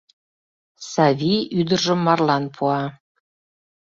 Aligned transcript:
Савий 0.91 1.41
ӱдыржым 1.59 1.99
марлан 2.05 2.43
пуа... 2.55 2.81